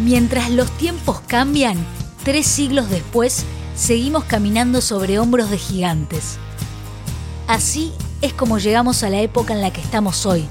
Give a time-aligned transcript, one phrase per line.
[0.00, 1.76] Mientras los tiempos cambian,
[2.24, 3.44] tres siglos después,
[3.76, 6.38] seguimos caminando sobre hombros de gigantes.
[7.46, 7.92] Así
[8.22, 10.46] es como llegamos a la época en la que estamos hoy,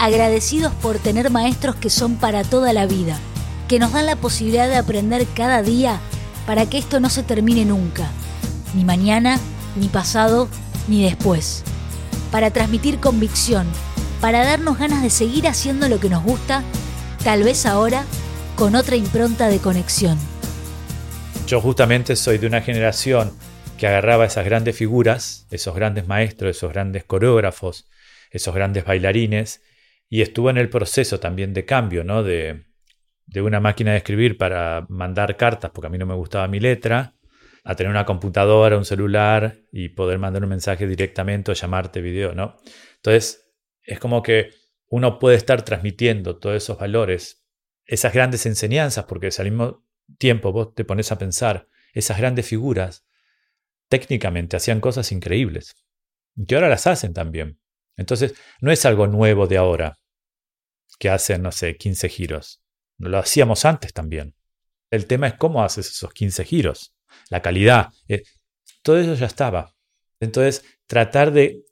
[0.00, 3.16] agradecidos por tener maestros que son para toda la vida,
[3.68, 6.00] que nos dan la posibilidad de aprender cada día
[6.44, 8.10] para que esto no se termine nunca,
[8.74, 9.38] ni mañana,
[9.76, 10.48] ni pasado,
[10.88, 11.62] ni después,
[12.32, 13.68] para transmitir convicción,
[14.20, 16.64] para darnos ganas de seguir haciendo lo que nos gusta,
[17.22, 18.04] tal vez ahora
[18.60, 20.18] con otra impronta de conexión.
[21.46, 23.32] Yo justamente soy de una generación
[23.78, 27.88] que agarraba esas grandes figuras, esos grandes maestros, esos grandes coreógrafos,
[28.30, 29.62] esos grandes bailarines,
[30.10, 32.22] y estuvo en el proceso también de cambio, ¿no?
[32.22, 32.66] De,
[33.36, 37.14] una máquina de escribir para mandar cartas, porque a mí no me gustaba mi letra,
[37.64, 42.34] a tener una computadora, un celular y poder mandar un mensaje directamente o llamarte video,
[42.34, 42.56] ¿no?
[42.96, 44.50] Entonces, es como que
[44.88, 47.39] uno puede estar transmitiendo todos esos valores
[47.84, 49.84] esas grandes enseñanzas, porque al mismo
[50.18, 53.04] tiempo vos te pones a pensar, esas grandes figuras
[53.88, 55.74] técnicamente hacían cosas increíbles,
[56.46, 57.60] que ahora las hacen también.
[57.96, 59.98] Entonces, no es algo nuevo de ahora,
[60.98, 62.62] que hacen, no sé, 15 giros.
[62.98, 64.34] Lo hacíamos antes también.
[64.90, 66.94] El tema es cómo haces esos 15 giros,
[67.28, 67.88] la calidad.
[68.08, 68.22] Eh,
[68.82, 69.74] todo eso ya estaba.
[70.20, 71.64] Entonces, tratar de,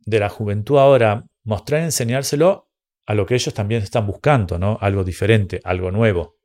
[0.00, 2.68] de la juventud ahora, mostrar enseñárselo
[3.06, 4.78] a lo que ellos también están buscando, ¿no?
[4.80, 6.38] Algo diferente, algo nuevo.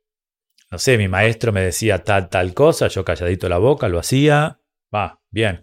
[0.70, 4.60] No sé, mi maestro me decía tal, tal cosa, yo calladito la boca, lo hacía,
[4.94, 5.62] va, bien.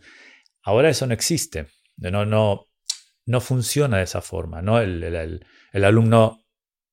[0.64, 2.68] Ahora eso no existe, no, no,
[3.26, 4.80] no funciona de esa forma, ¿no?
[4.80, 6.40] El, el alumno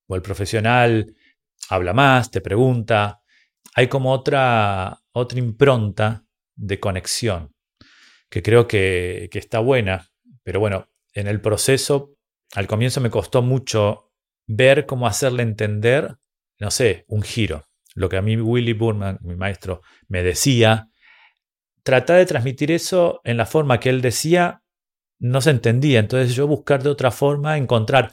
[0.06, 1.14] o el profesional
[1.70, 3.22] habla más, te pregunta,
[3.74, 7.54] hay como otra, otra impronta de conexión
[8.32, 10.10] que creo que, que está buena,
[10.42, 12.16] pero bueno, en el proceso
[12.54, 14.10] al comienzo me costó mucho
[14.46, 16.16] ver cómo hacerle entender,
[16.58, 17.64] no sé, un giro.
[17.94, 20.88] Lo que a mí Willy Burman, mi maestro, me decía,
[21.82, 24.62] tratar de transmitir eso en la forma que él decía,
[25.18, 26.00] no se entendía.
[26.00, 28.10] Entonces yo buscar de otra forma, encontrar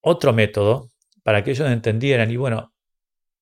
[0.00, 0.90] otro método
[1.22, 2.30] para que ellos entendieran.
[2.30, 2.74] Y bueno,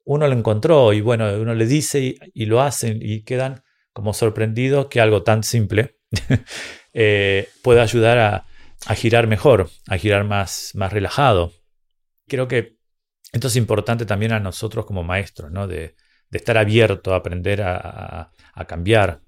[0.05, 4.87] uno lo encontró y bueno, uno le dice y, lo hacen y quedan como sorprendidos
[4.87, 5.99] que algo tan simple
[6.93, 8.48] eh, pueda ayudar a,
[8.87, 11.53] a girar mejor, a girar más, más relajado.
[12.27, 12.79] Creo que
[13.33, 15.67] esto es importante también a nosotros como maestros, ¿no?
[15.67, 15.95] de,
[16.31, 18.31] estar abierto a aprender a,
[18.67, 19.23] cambiar.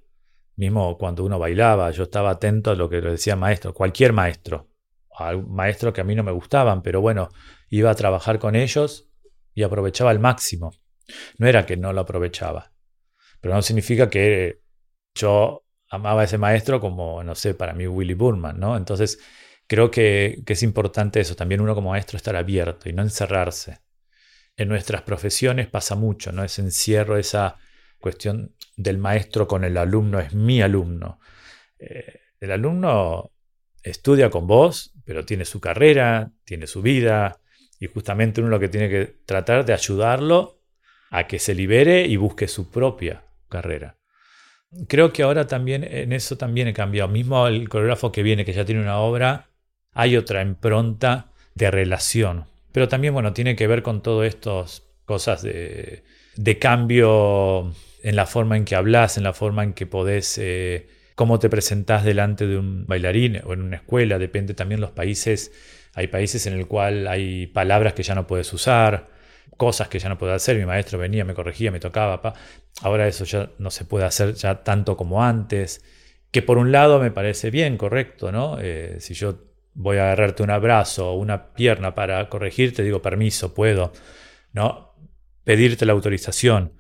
[0.56, 4.68] Mismo cuando uno bailaba, yo estaba atento a lo que decía maestro, cualquier maestro,
[5.16, 7.30] a maestros que a mí no me gustaban, pero bueno,
[7.70, 9.08] iba a trabajar con ellos
[9.54, 10.72] y aprovechaba al máximo.
[11.38, 12.72] No era que no lo aprovechaba,
[13.40, 14.60] pero no significa que
[15.14, 18.76] yo amaba a ese maestro como, no sé, para mí Willy Burman, ¿no?
[18.76, 19.18] Entonces,
[19.66, 23.80] creo que, es importante eso, también uno como maestro estar abierto y no encerrarse.
[24.56, 26.44] En nuestras profesiones pasa mucho, ¿no?
[26.44, 27.58] Ese encierro, esa
[27.98, 31.20] cuestión del maestro con el alumno, es mi alumno.
[31.78, 33.32] Eh, el alumno
[33.82, 37.40] estudia con vos, pero tiene su carrera, tiene su vida,
[37.78, 40.60] y justamente uno lo que tiene que tratar de ayudarlo
[41.10, 43.99] a que se libere y busque su propia carrera.
[44.86, 47.08] Creo que ahora también en eso también he cambiado.
[47.08, 49.48] Mismo el coreógrafo que viene, que ya tiene una obra,
[49.92, 52.47] hay otra impronta de relación.
[52.72, 56.04] Pero también, bueno, tiene que ver con todas estas cosas de,
[56.60, 57.72] cambio
[58.03, 61.50] en la forma en que hablas, en la forma en que podés, eh, cómo te
[61.50, 65.53] presentás delante de un bailarín o en una escuela, depende también los países.
[65.94, 69.09] Hay países en el cual hay palabras que ya no puedes usar,
[69.60, 70.56] cosas que ya no puedo hacer.
[70.56, 72.32] Mi maestro venía, me corregía, me tocaba.
[72.81, 75.84] Ahora eso ya no se puede hacer ya tanto como antes.
[76.31, 78.56] Que por un lado me parece bien, correcto, ¿no?
[78.59, 79.44] Eh, si yo
[79.75, 83.93] voy a agarrarte un abrazo o una pierna para corregirte, digo permiso, puedo,
[84.54, 84.94] ¿no?
[85.44, 86.72] Pedirte la autorización.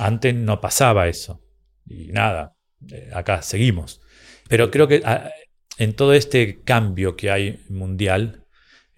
[0.00, 1.40] Antes no pasaba eso.
[1.86, 2.56] Y nada,
[2.90, 4.00] eh, acá seguimos.
[4.48, 5.30] Pero creo que ah,
[5.78, 8.44] en todo este cambio que hay mundial,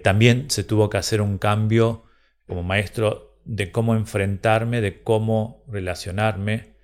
[0.02, 2.04] también se tuvo que hacer un cambio
[2.46, 6.74] como maestro de cómo enfrentarme, de cómo relacionarme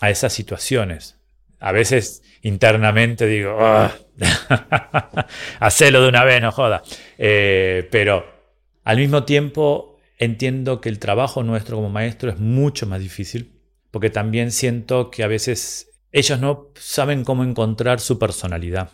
[0.00, 1.20] a esas situaciones.
[1.58, 3.92] A veces internamente digo, ah,
[5.60, 6.82] hacelo de una vez, no joda.
[7.18, 8.24] Eh, pero
[8.84, 13.60] al mismo tiempo entiendo que el trabajo nuestro como maestro es mucho más difícil,
[13.90, 18.90] porque también siento que a veces ellos no saben cómo encontrar su personalidad.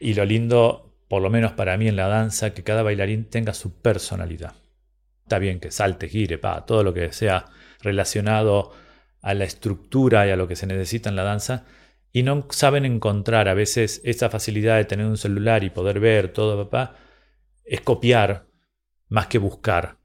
[0.00, 3.54] Y lo lindo, por lo menos para mí en la danza, que cada bailarín tenga
[3.54, 4.54] su personalidad.
[5.24, 7.46] Está bien que salte, gire, pa, todo lo que sea
[7.80, 8.72] relacionado
[9.22, 11.64] a la estructura y a lo que se necesita en la danza,
[12.12, 16.28] y no saben encontrar a veces esa facilidad de tener un celular y poder ver
[16.28, 16.96] todo, papá,
[17.64, 18.46] es copiar
[19.08, 19.96] más que buscar.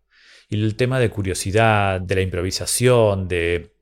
[0.50, 3.76] Y el tema de curiosidad, de la improvisación, de...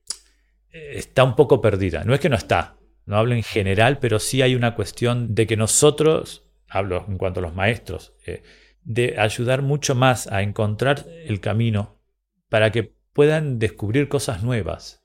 [0.71, 2.03] Eh, está un poco perdida.
[2.03, 5.47] No es que no está, no hablo en general, pero sí hay una cuestión de
[5.47, 8.43] que nosotros, hablo en cuanto a los maestros, eh,
[8.87, 11.99] de ayudar mucho más a encontrar el camino
[12.47, 15.03] para que puedan descubrir cosas nuevas.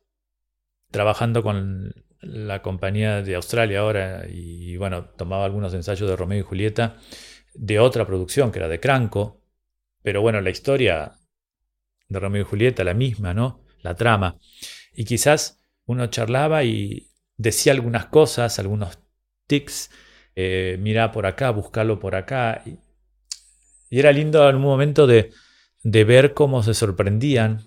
[0.92, 6.42] Trabajando con la compañía de Australia ahora y bueno, tomaba algunos ensayos de Romeo y
[6.42, 6.96] Julieta
[7.54, 9.42] de otra producción que era de Cranco,
[10.00, 11.14] pero bueno, la historia
[12.08, 13.64] de Romeo y Julieta, la misma, ¿no?
[13.80, 14.38] La trama.
[14.94, 19.00] Y quizás uno charlaba y decía algunas cosas, algunos
[19.48, 19.90] tics,
[20.36, 22.62] eh, mira por acá, buscarlo por acá.
[23.98, 25.30] Era lindo en un momento de,
[25.82, 27.66] de ver cómo se sorprendían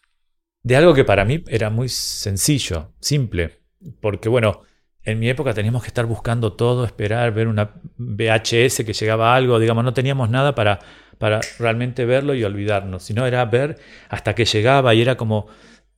[0.63, 3.59] de algo que para mí era muy sencillo, simple.
[4.01, 4.63] Porque bueno,
[5.03, 9.59] en mi época teníamos que estar buscando todo, esperar, ver una VHS que llegaba algo,
[9.59, 10.79] digamos, no teníamos nada para,
[11.19, 13.77] para realmente verlo y olvidarnos, sino era ver
[14.09, 15.47] hasta que llegaba y era como,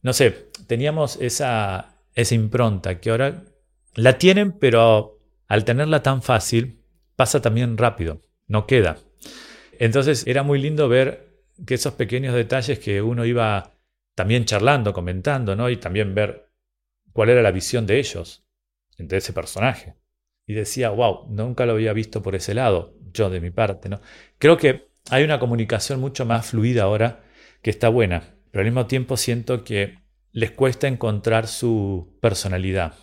[0.01, 3.45] no sé, teníamos esa, esa impronta que ahora
[3.95, 6.83] la tienen, pero al tenerla tan fácil,
[7.15, 8.97] pasa también rápido, no queda.
[9.79, 13.74] Entonces era muy lindo ver que esos pequeños detalles que uno iba
[14.15, 15.69] también charlando, comentando, ¿no?
[15.69, 16.50] Y también ver
[17.13, 18.45] cuál era la visión de ellos,
[18.97, 19.95] de ese personaje.
[20.45, 23.89] Y decía, wow, nunca lo había visto por ese lado, yo de mi parte.
[23.89, 24.01] ¿no?
[24.38, 27.24] Creo que hay una comunicación mucho más fluida ahora
[27.62, 30.00] que está buena, pero al mismo tiempo siento que
[30.31, 32.94] les cuesta encontrar su personalidad.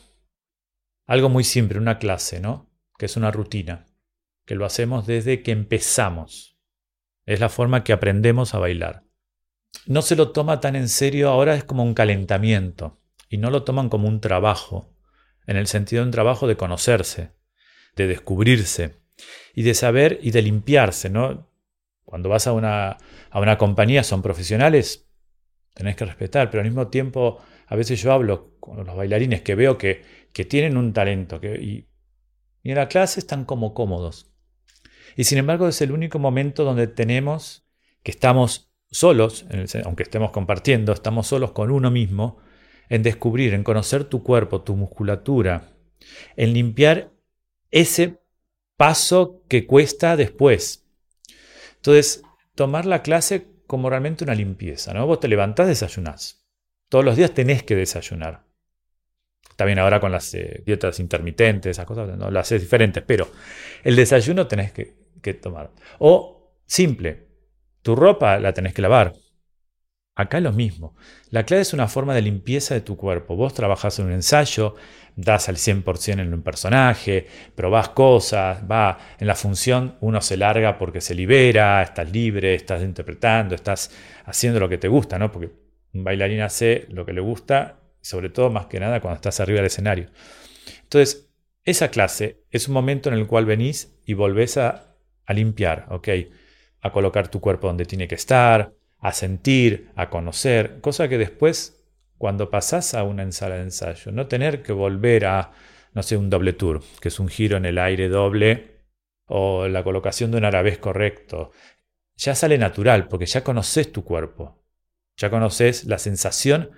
[1.07, 2.71] Algo muy simple, una clase, ¿no?
[2.99, 3.87] Que es una rutina,
[4.47, 6.54] que lo hacemos desde que empezamos.
[7.27, 9.05] Es la forma que aprendemos a bailar.
[9.87, 13.65] No se lo toma tan en serio, ahora es como un calentamiento y no lo
[13.65, 14.95] toman como un trabajo,
[15.47, 17.33] en el sentido de un trabajo de conocerse,
[17.97, 18.97] de descubrirse
[19.55, 21.51] y de saber y de limpiarse, ¿no?
[22.05, 22.97] Cuando vas a una,
[23.31, 25.09] a una compañía, son profesionales,
[25.75, 29.55] tenés que respetar, pero al mismo tiempo, a veces yo hablo con los bailarines que
[29.55, 31.89] veo que, que tienen un talento que, y,
[32.63, 34.34] y en la clase están como cómodos.
[35.17, 37.67] Y sin embargo es el único momento donde tenemos
[38.03, 39.47] que estamos solos,
[39.85, 42.39] aunque estemos compartiendo, estamos solos con uno mismo
[42.89, 45.73] en descubrir, en conocer tu cuerpo, tu musculatura,
[46.37, 47.11] en limpiar
[47.71, 48.21] ese
[48.77, 50.87] paso que cuesta después.
[51.77, 52.23] Entonces,
[52.55, 55.07] tomar la clase como realmente una limpieza, ¿no?
[55.07, 56.47] Vos te levantás, desayunás.
[56.89, 58.45] Todos los días tenés que desayunar.
[59.57, 63.29] También ahora con las eh, dietas intermitentes, esas cosas, no las haces diferentes, pero
[63.83, 65.71] el desayuno tenés que, que tomar.
[65.99, 67.29] O simple,
[67.83, 69.13] tu ropa la tenés que lavar.
[70.17, 70.95] Acá es lo mismo.
[71.31, 73.35] La clave es una forma de limpieza de tu cuerpo.
[73.35, 74.77] Vos trabajás en un ensayo,
[75.17, 80.79] das al 100% en un personaje, probás cosas, va en la función, uno se larga
[80.79, 83.91] porque se libera, estás libre, estás interpretando, estás
[84.25, 85.33] haciendo lo que te gusta, ¿no?
[85.33, 85.51] Porque
[85.93, 89.59] un bailarín hace lo que le gusta, sobre todo más que nada cuando estás arriba
[89.59, 90.11] del escenario.
[90.83, 91.31] Entonces,
[91.65, 94.94] esa clase es un momento en el cual venís y volvés a,
[95.27, 96.09] a limpiar, ¿ok?
[96.81, 101.85] A colocar tu cuerpo donde tiene que estar, a sentir, a conocer, cosa que después,
[102.19, 105.53] cuando pasás a una sala de ensayo, no tener que volver a,
[105.93, 108.75] no sé, un doble tour, que es un giro en el aire doble,
[109.27, 111.51] o la colocación de un arabés correcto,
[112.17, 114.63] ya sale natural, porque ya conoces tu cuerpo,
[115.17, 116.71] ya conoces la sensación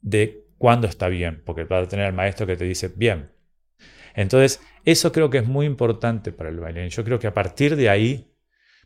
[0.00, 3.33] de cuándo está bien, porque vas a tener al maestro que te dice bien.
[4.14, 6.90] Entonces, eso creo que es muy importante para el bailarín.
[6.90, 8.32] Yo creo que a partir de ahí,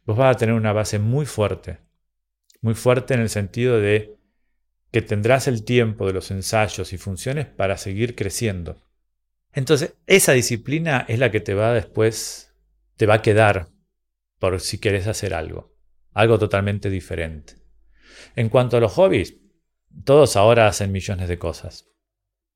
[0.04, 1.80] vos vas a tener una base muy fuerte
[2.60, 4.16] muy fuerte en el sentido de
[4.90, 8.82] que tendrás el tiempo de los ensayos y funciones para seguir creciendo.
[9.52, 12.54] Entonces, esa disciplina es la que te va después,
[12.96, 13.68] te va a quedar
[14.38, 15.74] por si quieres hacer algo,
[16.12, 17.54] algo totalmente diferente.
[18.34, 19.36] En cuanto a los hobbies,
[20.04, 21.86] todos ahora hacen millones de cosas.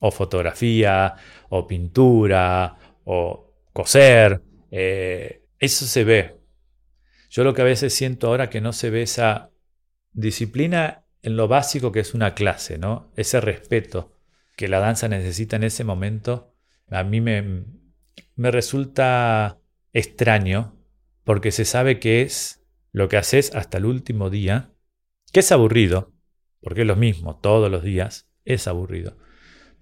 [0.03, 1.15] O fotografía,
[1.49, 4.43] o pintura, o coser.
[4.71, 6.37] Eh, eso se ve.
[7.31, 9.53] Yo lo que a veces siento ahora que no se ve esa
[10.13, 13.11] Disciplina en lo básico que es una clase, ¿no?
[13.17, 14.13] Ese respeto
[14.57, 16.55] que la danza necesita en ese momento,
[16.91, 17.65] a mí me,
[18.37, 19.59] me resulta
[19.95, 20.77] extraño
[21.25, 24.71] porque se sabe que es lo que haces hasta el último día,
[25.33, 26.13] que es aburrido,
[26.61, 29.17] porque es lo mismo todos los días, es aburrido,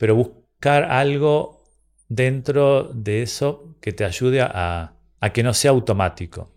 [0.01, 1.63] pero buscar algo
[2.09, 4.97] dentro de eso que te ayude a,
[5.35, 6.57] que no sea automático.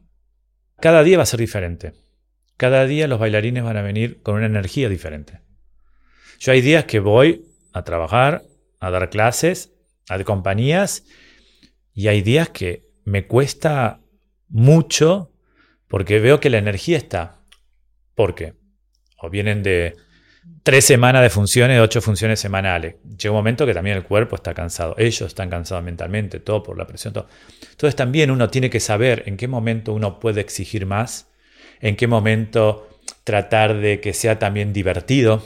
[0.79, 1.91] Cada día va a ser diferente.
[2.55, 5.41] Cada día los bailarines van a venir con una energía diferente.
[6.39, 8.43] Yo hay días que voy a trabajar,
[8.79, 9.73] a dar clases,
[10.07, 11.03] a de compañías,
[11.93, 13.99] y hay días que me cuesta
[14.47, 15.33] mucho
[15.89, 17.41] porque veo que la energía está.
[18.15, 18.53] ¿Por qué?
[19.23, 19.95] o vienen de
[20.63, 22.95] tres semanas de funciones, ocho funciones semanales.
[23.17, 26.77] Llega un momento que también el cuerpo está cansado, ellos están cansados mentalmente, todo por
[26.77, 27.13] la presión.
[27.13, 27.27] Todo.
[27.71, 31.29] Entonces también uno tiene que saber en qué momento uno puede exigir más,
[31.81, 32.87] en qué momento
[33.23, 35.43] tratar de que sea también divertido,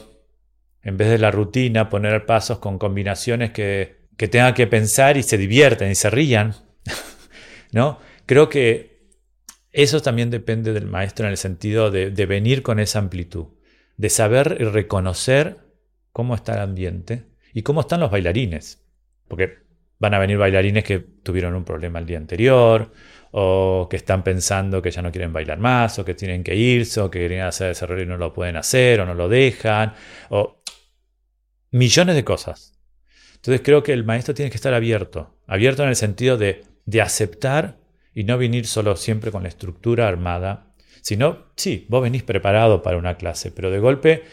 [0.84, 5.24] en vez de la rutina, poner pasos con combinaciones que, que tengan que pensar y
[5.24, 6.56] se divierten y se rían.
[7.72, 8.00] ¿no?
[8.26, 8.98] Creo que
[9.72, 13.48] eso también depende del maestro en el sentido de, de venir con esa amplitud,
[13.98, 15.58] de saber y reconocer
[16.14, 18.86] cómo está el ambiente y cómo están los bailarines.
[19.28, 19.58] Porque
[20.00, 22.92] van a venir bailarines que tuvieron un problema el día anterior,
[23.32, 27.02] o que están pensando que ya no quieren bailar más, o que tienen que irse,
[27.02, 29.94] o que quieren hacer error y no lo pueden hacer, o no lo dejan,
[30.30, 30.62] o
[31.72, 32.80] millones de cosas.
[33.36, 37.02] Entonces creo que el maestro tiene que estar abierto, abierto en el sentido de, de
[37.02, 37.78] aceptar
[38.14, 40.67] y no venir solo siempre con la estructura armada,
[41.08, 44.24] sino, sí, vos venís preparado para una clase, pero de golpe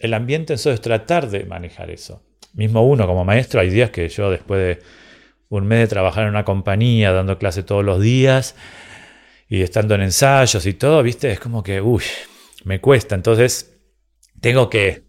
[0.00, 2.20] el ambiente eso es tratar de manejar eso.
[2.52, 4.82] Mismo uno como maestro, hay días que yo después de
[5.50, 8.56] un mes de trabajar en una compañía, dando clase todos los días
[9.48, 12.02] y estando en ensayos y todo, viste, es como que, uy,
[12.64, 13.14] me cuesta.
[13.14, 13.78] Entonces,
[14.40, 15.04] tengo que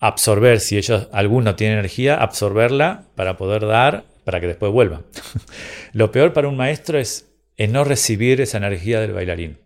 [0.00, 5.02] absorber, si ellos, alguno tiene energía, absorberla para poder dar, para que después vuelva.
[5.92, 7.28] Lo peor para un maestro es,
[7.68, 9.59] no recibir esa energía del bailarín,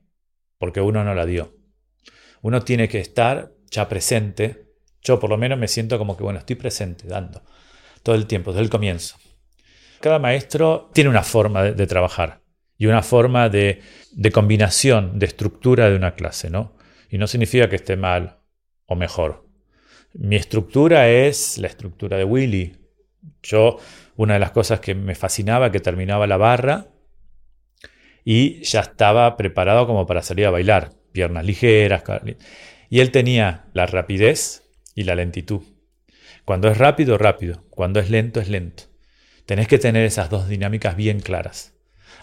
[0.65, 1.55] porque uno no la dio.
[2.41, 4.65] Uno tiene que estar ya presente.
[5.03, 7.43] Yo por lo menos me siento como que, bueno, estoy presente, dando,
[8.03, 9.19] todo el tiempo, desde el comienzo.
[10.01, 12.41] Cada maestro tiene una forma de, trabajar
[12.79, 16.73] y una forma de, de, combinación, de estructura de una clase, ¿no?
[17.11, 18.39] Y no significa que esté mal
[18.87, 19.47] o mejor.
[20.15, 22.75] Mi estructura es la estructura de Willy.
[23.43, 23.77] Yo,
[24.17, 26.94] una de las cosas que me fascinaba, que terminaba la barra
[28.25, 32.03] y ya estaba preparado como para salir a bailar, piernas ligeras.
[32.89, 34.63] Y él tenía la rapidez
[34.95, 35.63] y la lentitud.
[36.45, 37.65] Cuando es rápido, rápido.
[37.71, 38.85] Cuando es lento, es lento.
[39.47, 41.75] Tenés que tener esas dos dinámicas bien claras.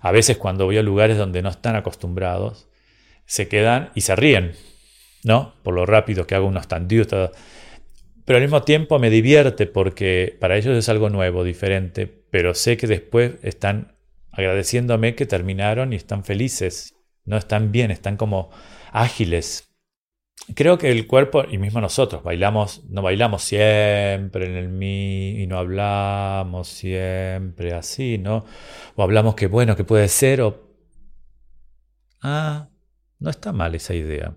[0.01, 2.67] A veces cuando voy a lugares donde no están acostumbrados,
[3.25, 4.53] se quedan y se ríen,
[5.23, 5.53] ¿no?
[5.63, 7.07] Por lo rápido que hago unos tandios.
[7.07, 12.77] Pero al mismo tiempo me divierte porque para ellos es algo nuevo, diferente, pero sé
[12.77, 13.95] que después están
[14.31, 16.95] agradeciéndome que terminaron y están felices,
[17.25, 18.49] no están bien, están como
[18.91, 19.71] ágiles,
[20.55, 25.47] creo que el cuerpo, y mismo nosotros, bailamos, no bailamos siempre en el mi y
[25.47, 28.45] no hablamos siempre así, ¿no?
[28.95, 30.71] O hablamos que bueno, que puede ser, o.
[32.21, 32.69] Ah,
[33.19, 34.35] no está mal esa idea.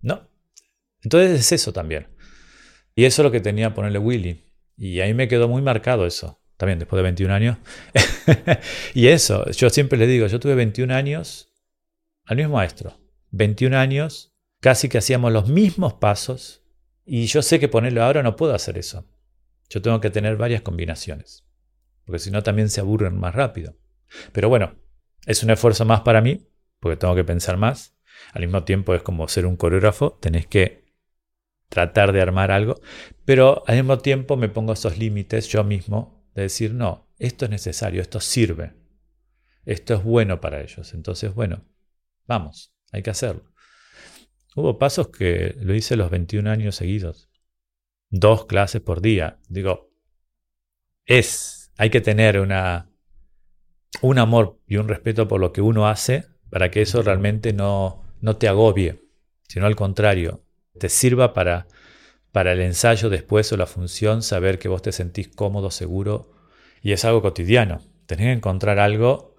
[0.00, 0.28] No.
[1.02, 2.08] Entonces es eso también.
[2.94, 4.44] Y eso es lo que tenía ponerle Willy.
[4.76, 6.40] Y ahí me quedó muy marcado eso.
[6.56, 7.58] También después de 21 años.
[8.94, 11.52] y eso, yo siempre le digo, yo tuve 21 años
[12.24, 12.98] al mismo maestro.
[13.30, 16.62] 21 años casi que hacíamos los mismos pasos
[17.04, 19.06] y yo sé que ponerlo ahora no puedo hacer eso.
[19.68, 21.44] Yo tengo que tener varias combinaciones,
[22.04, 23.76] porque si no también se aburren más rápido.
[24.32, 24.74] Pero bueno,
[25.26, 26.48] es un esfuerzo más para mí,
[26.80, 27.96] porque tengo que pensar más.
[28.32, 30.84] Al mismo tiempo es como ser un coreógrafo, tenés que
[31.68, 32.80] tratar de armar algo,
[33.24, 37.50] pero al mismo tiempo me pongo esos límites yo mismo de decir, no, esto es
[37.50, 38.74] necesario, esto sirve,
[39.64, 40.92] esto es bueno para ellos.
[40.94, 41.64] Entonces, bueno,
[42.26, 43.52] vamos, hay que hacerlo.
[44.56, 47.28] Hubo pasos que lo hice los 21 años seguidos.
[48.10, 49.40] Dos clases por día.
[49.48, 49.90] Digo,
[51.06, 52.90] es, hay que tener una,
[54.00, 58.04] un amor y un respeto por lo que uno hace para que eso realmente no,
[58.20, 59.02] no te agobie,
[59.48, 60.44] sino al contrario,
[60.78, 61.66] te sirva para,
[62.34, 66.32] para el ensayo después o la función, saber que vos te sentís cómodo, seguro,
[66.82, 67.80] y es algo cotidiano.
[68.06, 69.36] Tenés que encontrar algo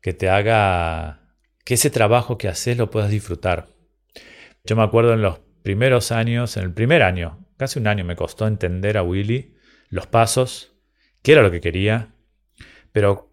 [0.00, 1.28] que te haga
[1.64, 3.68] que ese trabajo que haces lo puedas disfrutar.
[4.64, 8.16] Yo me acuerdo en los primeros años, en el primer año, casi un año me
[8.16, 9.54] costó entender a Willy
[9.88, 10.74] los pasos,
[11.22, 12.16] qué era lo que quería,
[12.90, 13.30] pero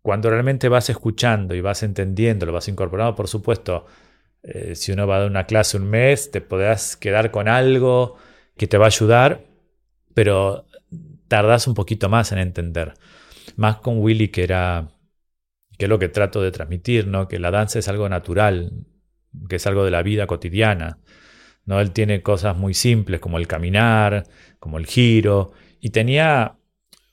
[0.00, 3.84] cuando realmente vas escuchando y vas entendiendo, lo vas incorporando, por supuesto,
[4.42, 8.16] eh, si uno va a dar una clase un mes, te podrás quedar con algo
[8.60, 9.46] que te va a ayudar,
[10.12, 10.66] pero
[11.28, 12.92] tardás un poquito más en entender.
[13.56, 14.90] Más con Willy, que era,
[15.78, 17.26] que es lo que trato de transmitir, ¿no?
[17.26, 18.84] que la danza es algo natural,
[19.48, 20.98] que es algo de la vida cotidiana.
[21.64, 21.80] ¿no?
[21.80, 24.26] Él tiene cosas muy simples como el caminar,
[24.58, 26.58] como el giro, y tenía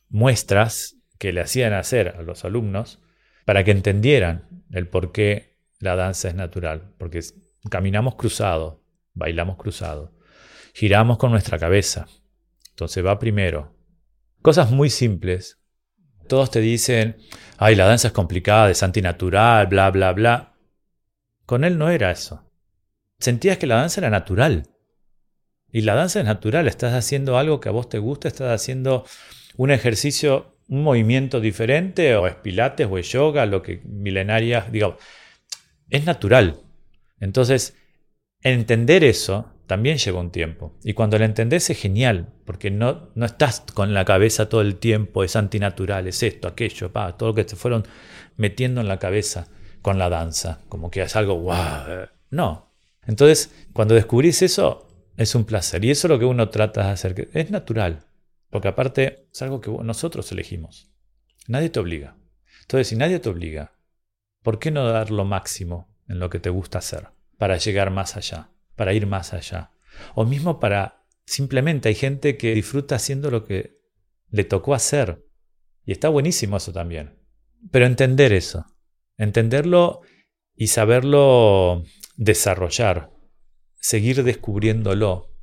[0.09, 2.99] muestras que le hacían hacer a los alumnos
[3.45, 7.21] para que entendieran el por qué la danza es natural, porque
[7.69, 10.16] caminamos cruzado, bailamos cruzado,
[10.77, 12.05] giramos con nuestra cabeza,
[12.69, 13.75] entonces va primero.
[14.43, 15.57] Cosas muy simples.
[16.27, 17.17] Todos te dicen,
[17.57, 20.53] ay, la danza es complicada, es antinatural, bla, bla, bla.
[21.47, 22.47] Con él no era eso.
[23.17, 24.69] Sentías que la danza era natural.
[25.71, 29.03] Y la danza es natural, estás haciendo algo que a vos te gusta, estás haciendo
[29.55, 34.99] un ejercicio, un movimiento diferente, o es pilates, o es yoga, lo que milenarias, digo,
[35.89, 36.59] es natural.
[37.19, 37.75] Entonces,
[38.43, 40.73] entender eso también lleva un tiempo.
[40.83, 44.77] Y cuando lo entendés es genial, porque no, no estás con la cabeza todo el
[44.77, 47.85] tiempo, es antinatural, es esto, aquello, pa, todo lo que te fueron
[48.37, 49.49] metiendo en la cabeza
[49.81, 52.07] con la danza, como que es algo, wow.
[52.29, 52.73] No.
[53.05, 55.83] Entonces, cuando descubrís eso, es un placer.
[55.83, 58.05] Y eso es lo que uno trata de hacer, es natural,
[58.49, 60.89] porque aparte es algo que nosotros elegimos.
[61.47, 62.15] Nadie te obliga.
[62.61, 63.73] Entonces, si nadie te obliga,
[64.43, 68.15] ¿por qué no dar lo máximo en lo que te gusta hacer para llegar más
[68.15, 68.49] allá?
[68.77, 69.71] Para ir más allá.
[70.15, 73.81] O mismo para, simplemente hay gente que disfruta haciendo lo que
[74.29, 75.25] le tocó hacer.
[75.83, 77.19] Y está buenísimo eso también.
[77.71, 78.65] Pero entender eso,
[79.17, 80.01] entenderlo
[80.55, 81.83] y saberlo
[82.15, 83.11] desarrollar,
[83.75, 85.33] seguir descubriéndolo.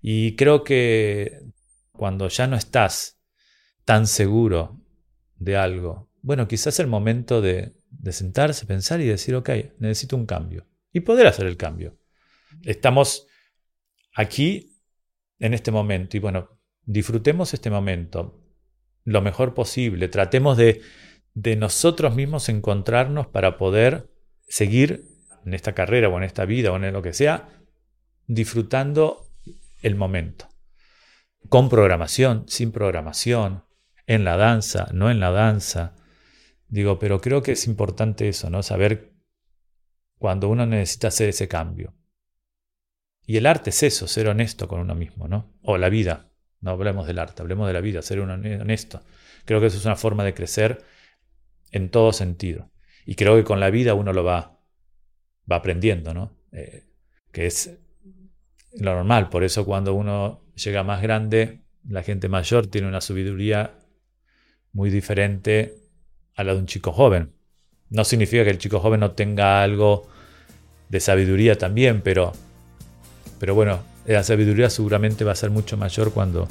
[0.00, 1.40] Y creo que
[1.92, 3.20] cuando ya no estás
[3.84, 4.80] tan seguro
[5.36, 10.26] de algo, bueno, quizás el momento de, de sentarse, pensar y decir, ok, necesito un
[10.26, 10.66] cambio.
[10.92, 11.98] Y poder hacer el cambio.
[12.62, 13.26] Estamos
[14.14, 14.80] aquí
[15.38, 16.48] en este momento y bueno,
[16.82, 18.42] disfrutemos este momento
[19.04, 20.08] lo mejor posible.
[20.08, 20.82] Tratemos de,
[21.34, 24.10] de nosotros mismos encontrarnos para poder
[24.48, 25.04] seguir
[25.44, 27.48] en esta carrera o en esta vida o en lo que sea,
[28.26, 29.28] disfrutando
[29.82, 30.48] el momento.
[31.48, 33.64] Con programación, sin programación,
[34.06, 35.94] en la danza, no en la danza.
[36.68, 38.62] Digo, pero creo que es importante eso, ¿no?
[38.62, 39.12] Saber
[40.18, 41.94] cuando uno necesita hacer ese cambio.
[43.26, 45.52] Y el arte es eso, ser honesto con uno mismo, ¿no?
[45.62, 46.30] O la vida.
[46.60, 49.02] No hablemos del arte, hablemos de la vida, ser honesto.
[49.44, 50.84] Creo que eso es una forma de crecer
[51.72, 52.70] en todo sentido.
[53.04, 54.60] Y creo que con la vida uno lo va,
[55.50, 56.36] va aprendiendo, ¿no?
[56.52, 56.84] Eh,
[57.32, 57.78] que es
[58.78, 59.28] lo normal.
[59.28, 63.78] Por eso cuando uno llega más grande, la gente mayor tiene una sabiduría
[64.72, 65.74] muy diferente
[66.34, 67.32] a la de un chico joven.
[67.90, 70.08] No significa que el chico joven no tenga algo
[70.88, 72.32] de sabiduría también, pero
[73.38, 76.46] pero bueno, la sabiduría seguramente va a ser mucho mayor cuando,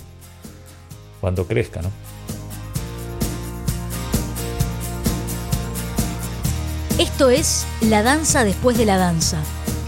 [1.22, 1.92] cuando crezca, ¿no?
[6.98, 9.38] Esto es La Danza después de la Danza,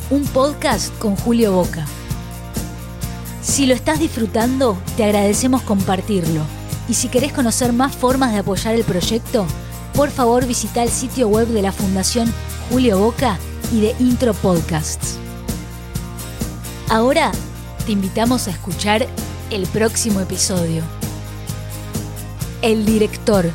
[0.09, 1.85] un podcast con Julio Boca.
[3.41, 6.41] Si lo estás disfrutando, te agradecemos compartirlo.
[6.89, 9.45] Y si querés conocer más formas de apoyar el proyecto,
[9.93, 12.31] por favor visita el sitio web de la Fundación
[12.69, 13.39] Julio Boca
[13.71, 15.17] y de Intro Podcasts.
[16.89, 17.33] Ahora
[17.85, 19.05] te invitamos a escuchar
[19.51, 20.83] el próximo episodio.
[22.61, 23.51] El director